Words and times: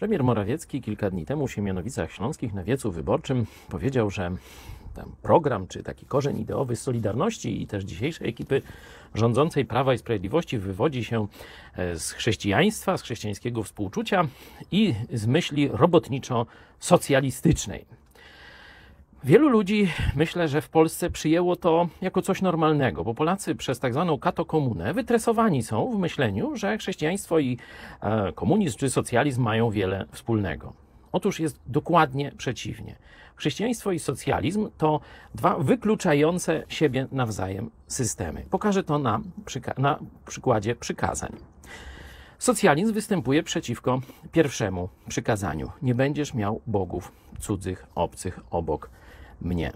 Premier 0.00 0.24
Morawiecki 0.24 0.80
kilka 0.80 1.10
dni 1.10 1.26
temu 1.26 1.46
w 1.46 1.52
Siemianowicach 1.52 2.12
Śląskich 2.12 2.54
na 2.54 2.64
wiecu 2.64 2.92
wyborczym 2.92 3.46
powiedział, 3.68 4.10
że 4.10 4.30
program 5.22 5.66
czy 5.66 5.82
taki 5.82 6.06
korzeń 6.06 6.40
ideowy 6.40 6.76
Solidarności 6.76 7.62
i 7.62 7.66
też 7.66 7.84
dzisiejszej 7.84 8.28
ekipy 8.28 8.62
rządzącej 9.14 9.64
Prawa 9.64 9.94
i 9.94 9.98
Sprawiedliwości 9.98 10.58
wywodzi 10.58 11.04
się 11.04 11.26
e, 11.76 11.98
z 11.98 12.12
chrześcijaństwa, 12.12 12.98
z 12.98 13.02
chrześcijańskiego 13.02 13.62
współczucia 13.62 14.28
i 14.72 14.94
z 15.12 15.26
myśli 15.26 15.70
robotniczo-socjalistycznej. 15.70 17.84
Wielu 19.24 19.48
ludzi 19.48 19.88
myślę, 20.16 20.48
że 20.48 20.60
w 20.60 20.68
Polsce 20.68 21.10
przyjęło 21.10 21.56
to 21.56 21.88
jako 22.00 22.22
coś 22.22 22.42
normalnego, 22.42 23.04
bo 23.04 23.14
Polacy 23.14 23.54
przez 23.54 23.78
tak 23.78 23.92
zwaną 23.92 24.18
katokomunę 24.18 24.94
wytresowani 24.94 25.62
są 25.62 25.96
w 25.96 25.98
myśleniu, 25.98 26.56
że 26.56 26.78
chrześcijaństwo 26.78 27.38
i 27.38 27.58
e, 28.00 28.32
komunizm 28.32 28.78
czy 28.78 28.90
socjalizm 28.90 29.42
mają 29.42 29.70
wiele 29.70 30.06
wspólnego. 30.12 30.72
Otóż 31.12 31.40
jest 31.40 31.60
dokładnie 31.66 32.32
przeciwnie. 32.36 32.96
Chrześcijaństwo 33.36 33.92
i 33.92 33.98
socjalizm 33.98 34.68
to 34.78 35.00
dwa 35.34 35.58
wykluczające 35.58 36.62
siebie 36.68 37.06
nawzajem 37.12 37.70
systemy. 37.86 38.44
Pokażę 38.50 38.84
to 38.84 38.98
na, 38.98 39.20
przyka- 39.44 39.78
na 39.78 39.98
przykładzie 40.26 40.76
przykazań. 40.76 41.36
Socjalizm 42.38 42.92
występuje 42.92 43.42
przeciwko 43.42 44.00
pierwszemu 44.32 44.88
przykazaniu: 45.08 45.70
Nie 45.82 45.94
będziesz 45.94 46.34
miał 46.34 46.60
bogów 46.66 47.12
cudzych, 47.40 47.86
obcych 47.94 48.40
obok 48.50 48.90
mnie. 49.40 49.72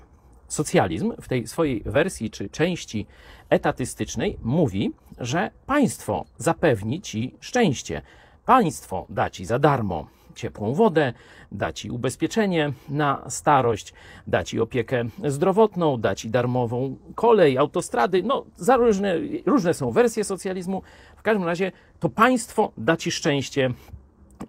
Socjalizm 0.48 1.12
w 1.20 1.28
tej 1.28 1.46
swojej 1.46 1.82
wersji 1.86 2.30
czy 2.30 2.48
części 2.48 3.06
etatystycznej 3.50 4.38
mówi, 4.42 4.92
że 5.18 5.50
państwo 5.66 6.24
zapewni 6.38 7.00
ci 7.00 7.34
szczęście. 7.40 8.02
Państwo 8.44 9.06
da 9.08 9.30
ci 9.30 9.44
za 9.44 9.58
darmo 9.58 10.06
ciepłą 10.34 10.74
wodę, 10.74 11.12
da 11.52 11.72
ci 11.72 11.90
ubezpieczenie 11.90 12.72
na 12.88 13.24
starość, 13.28 13.94
da 14.26 14.44
ci 14.44 14.60
opiekę 14.60 15.04
zdrowotną, 15.24 16.00
da 16.00 16.14
ci 16.14 16.30
darmową 16.30 16.96
kolej, 17.14 17.58
autostrady. 17.58 18.22
No, 18.22 18.44
za 18.56 18.76
różne, 18.76 19.14
różne 19.46 19.74
są 19.74 19.90
wersje 19.90 20.24
socjalizmu. 20.24 20.82
W 21.16 21.22
każdym 21.22 21.44
razie 21.44 21.72
to 22.00 22.08
państwo 22.08 22.72
da 22.78 22.96
ci 22.96 23.10
szczęście 23.10 23.70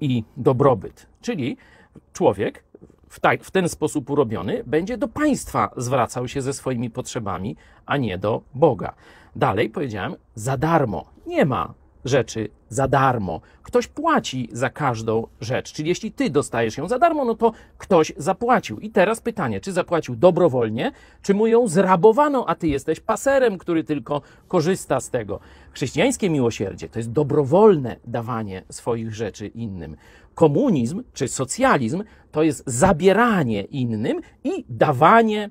i 0.01 0.23
dobrobyt. 0.37 1.07
Czyli 1.21 1.57
człowiek 2.13 2.63
w, 3.09 3.19
tak, 3.19 3.43
w 3.43 3.51
ten 3.51 3.69
sposób 3.69 4.09
urobiony 4.09 4.63
będzie 4.65 4.97
do 4.97 5.07
państwa 5.07 5.71
zwracał 5.77 6.27
się 6.27 6.41
ze 6.41 6.53
swoimi 6.53 6.89
potrzebami, 6.89 7.55
a 7.85 7.97
nie 7.97 8.17
do 8.17 8.41
Boga. 8.53 8.93
Dalej 9.35 9.69
powiedziałem, 9.69 10.15
za 10.35 10.57
darmo. 10.57 11.05
Nie 11.27 11.45
ma 11.45 11.73
rzeczy 12.05 12.49
za 12.69 12.87
darmo. 12.87 13.41
Ktoś 13.63 13.87
płaci 13.87 14.49
za 14.51 14.69
każdą 14.69 15.27
rzecz. 15.41 15.73
Czyli 15.73 15.89
jeśli 15.89 16.11
ty 16.11 16.29
dostajesz 16.29 16.77
ją 16.77 16.87
za 16.87 16.99
darmo, 16.99 17.25
no 17.25 17.35
to 17.35 17.51
ktoś 17.77 18.13
zapłacił. 18.17 18.79
I 18.79 18.89
teraz 18.89 19.21
pytanie, 19.21 19.61
czy 19.61 19.71
zapłacił 19.71 20.15
dobrowolnie, 20.15 20.91
czy 21.21 21.33
mu 21.33 21.47
ją 21.47 21.67
zrabowano, 21.67 22.49
a 22.49 22.55
ty 22.55 22.67
jesteś 22.67 22.99
paserem, 22.99 23.57
który 23.57 23.83
tylko 23.83 24.21
korzysta 24.47 24.99
z 24.99 25.09
tego. 25.09 25.39
Chrześcijańskie 25.71 26.29
miłosierdzie 26.29 26.89
to 26.89 26.99
jest 26.99 27.11
dobrowolne 27.11 27.95
dawanie 28.05 28.63
swoich 28.69 29.13
rzeczy 29.13 29.47
innym. 29.47 29.95
Komunizm 30.35 31.03
czy 31.13 31.27
socjalizm 31.27 32.03
to 32.31 32.43
jest 32.43 32.63
zabieranie 32.65 33.61
innym 33.61 34.21
i 34.43 34.65
dawanie 34.69 35.49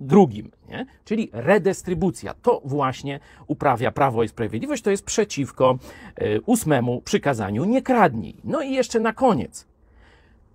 drugim, 0.00 0.50
nie? 0.68 0.86
czyli 1.04 1.30
redystrybucja. 1.32 2.34
To 2.42 2.60
właśnie 2.64 3.20
uprawia 3.46 3.92
Prawo 3.92 4.22
i 4.22 4.28
Sprawiedliwość, 4.28 4.82
to 4.82 4.90
jest 4.90 5.04
przeciwko 5.04 5.78
y, 6.22 6.40
ósmemu 6.46 7.00
przykazaniu 7.00 7.64
nie 7.64 7.82
kradnij. 7.82 8.36
No 8.44 8.62
i 8.62 8.72
jeszcze 8.72 9.00
na 9.00 9.12
koniec. 9.12 9.66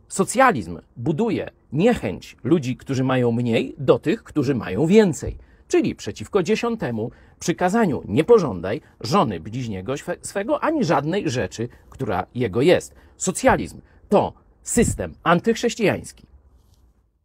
Socjalizm 0.07 0.79
buduje 0.97 1.49
niechęć 1.73 2.37
ludzi, 2.43 2.77
którzy 2.77 3.03
mają 3.03 3.31
mniej, 3.31 3.75
do 3.77 3.99
tych, 3.99 4.23
którzy 4.23 4.55
mają 4.55 4.85
więcej. 4.85 5.37
Czyli 5.67 5.95
przeciwko 5.95 6.43
dziesiątemu 6.43 7.11
przykazaniu 7.39 8.01
nie 8.07 8.23
pożądaj 8.23 8.81
żony 9.01 9.39
bliźniego 9.39 9.93
swego 10.21 10.63
ani 10.63 10.83
żadnej 10.83 11.29
rzeczy, 11.29 11.69
która 11.89 12.25
jego 12.35 12.61
jest. 12.61 12.95
Socjalizm 13.17 13.81
to 14.09 14.33
system 14.63 15.13
antychrześcijański, 15.23 16.25